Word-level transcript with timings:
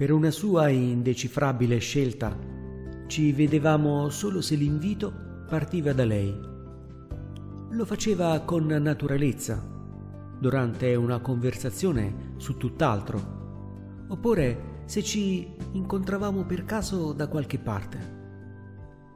Per 0.00 0.10
una 0.10 0.30
sua 0.30 0.70
indecifrabile 0.70 1.76
scelta 1.76 2.34
ci 3.06 3.32
vedevamo 3.32 4.08
solo 4.08 4.40
se 4.40 4.54
l'invito 4.54 5.12
partiva 5.46 5.92
da 5.92 6.06
lei. 6.06 6.34
Lo 7.68 7.84
faceva 7.84 8.40
con 8.40 8.64
naturalezza, 8.64 9.62
durante 10.38 10.94
una 10.94 11.18
conversazione 11.18 12.32
su 12.38 12.56
tutt'altro, 12.56 14.04
oppure 14.08 14.84
se 14.86 15.02
ci 15.02 15.46
incontravamo 15.72 16.44
per 16.46 16.64
caso 16.64 17.12
da 17.12 17.28
qualche 17.28 17.58
parte. 17.58 17.98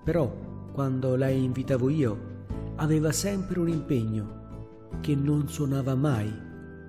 Però, 0.04 0.68
quando 0.70 1.16
la 1.16 1.30
invitavo 1.30 1.88
io, 1.88 2.18
aveva 2.76 3.10
sempre 3.10 3.58
un 3.58 3.70
impegno 3.70 4.90
che 5.00 5.14
non 5.14 5.48
suonava 5.48 5.94
mai 5.94 6.30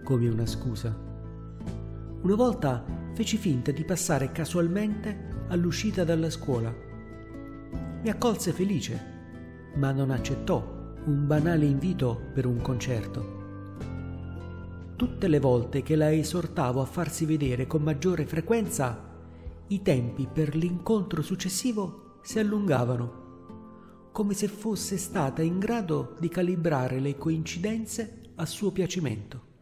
come 0.03 0.27
una 0.27 0.45
scusa. 0.45 0.93
Una 2.23 2.35
volta 2.35 2.94
feci 3.15 3.37
finta 3.37 3.71
di 3.71 3.85
passare 3.85 4.33
casualmente 4.33 5.45
all'uscita 5.47 6.03
dalla 6.03 6.29
scuola. 6.29 6.75
Mi 8.01 8.09
accolse 8.09 8.51
felice, 8.51 9.13
ma 9.75 9.93
non 9.93 10.11
accettò 10.11 10.93
un 11.05 11.25
banale 11.25 11.65
invito 11.65 12.19
per 12.33 12.45
un 12.45 12.59
concerto. 12.59 13.43
Tutte 14.97 15.27
le 15.29 15.39
volte 15.39 15.81
che 15.81 15.95
la 15.95 16.11
esortavo 16.11 16.81
a 16.81 16.85
farsi 16.85 17.25
vedere 17.25 17.67
con 17.67 17.81
maggiore 17.81 18.25
frequenza, 18.25 19.13
i 19.67 19.81
tempi 19.81 20.27
per 20.31 20.53
l'incontro 20.53 21.21
successivo 21.21 22.19
si 22.21 22.37
allungavano 22.37 23.23
come 24.11 24.33
se 24.33 24.47
fosse 24.47 24.97
stata 24.97 25.41
in 25.41 25.59
grado 25.59 26.15
di 26.19 26.27
calibrare 26.27 26.99
le 26.99 27.17
coincidenze 27.17 28.31
a 28.35 28.45
suo 28.45 28.71
piacimento. 28.71 29.54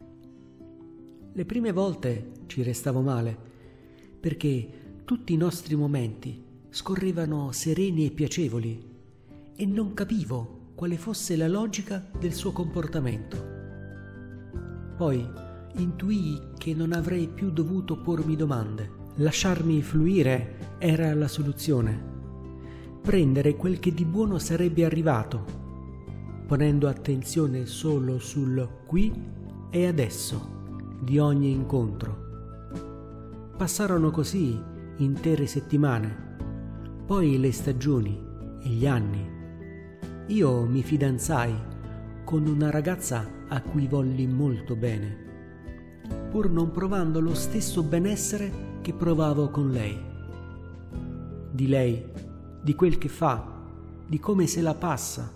Le 1.36 1.44
prime 1.44 1.72
volte 1.72 2.30
ci 2.46 2.62
restavo 2.62 3.00
male, 3.00 3.36
perché 4.20 5.00
tutti 5.04 5.32
i 5.32 5.36
nostri 5.36 5.74
momenti 5.74 6.42
scorrevano 6.70 7.52
sereni 7.52 8.06
e 8.06 8.10
piacevoli 8.10 8.92
e 9.56 9.66
non 9.66 9.94
capivo 9.94 10.70
quale 10.74 10.96
fosse 10.96 11.36
la 11.36 11.48
logica 11.48 12.08
del 12.18 12.32
suo 12.32 12.52
comportamento. 12.52 13.36
Poi 14.96 15.28
intuii 15.76 16.52
che 16.56 16.72
non 16.72 16.92
avrei 16.92 17.26
più 17.26 17.50
dovuto 17.50 18.00
pormi 18.00 18.36
domande. 18.36 19.02
Lasciarmi 19.16 19.82
fluire 19.82 20.76
era 20.78 21.12
la 21.14 21.28
soluzione 21.28 22.12
prendere 23.04 23.54
quel 23.54 23.80
che 23.80 23.92
di 23.92 24.06
buono 24.06 24.38
sarebbe 24.38 24.82
arrivato, 24.82 25.44
ponendo 26.46 26.88
attenzione 26.88 27.66
solo 27.66 28.18
sul 28.18 28.66
qui 28.86 29.12
e 29.68 29.86
adesso 29.86 30.63
di 31.00 31.18
ogni 31.18 31.50
incontro. 31.50 32.22
Passarono 33.56 34.10
così 34.10 34.60
intere 34.96 35.46
settimane, 35.46 36.36
poi 37.06 37.38
le 37.38 37.52
stagioni 37.52 38.22
e 38.62 38.68
gli 38.68 38.86
anni. 38.86 39.30
Io 40.28 40.64
mi 40.64 40.82
fidanzai 40.82 41.54
con 42.24 42.46
una 42.46 42.70
ragazza 42.70 43.28
a 43.48 43.60
cui 43.60 43.86
volli 43.86 44.26
molto 44.26 44.74
bene, 44.76 46.02
pur 46.30 46.48
non 46.50 46.70
provando 46.70 47.20
lo 47.20 47.34
stesso 47.34 47.82
benessere 47.82 48.78
che 48.80 48.92
provavo 48.94 49.50
con 49.50 49.70
lei. 49.70 50.12
Di 51.50 51.68
lei 51.68 52.12
di 52.62 52.74
quel 52.74 52.96
che 52.96 53.08
fa, 53.08 53.46
di 54.06 54.18
come 54.18 54.46
se 54.46 54.62
la 54.62 54.74
passa, 54.74 55.30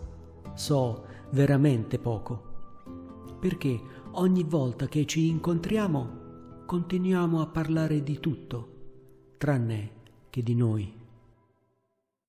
so 0.55 1.05
veramente 1.31 1.99
poco. 1.99 2.47
Perché 3.39 3.79
ogni 4.19 4.43
volta 4.43 4.87
che 4.87 5.07
ci 5.07 5.29
incontriamo 5.29 6.27
continuiamo 6.67 7.41
a 7.41 7.47
parlare 7.47 8.03
di 8.03 8.19
tutto, 8.21 8.69
tranne 9.39 9.91
che 10.29 10.43
di 10.43 10.55
noi. 10.55 10.98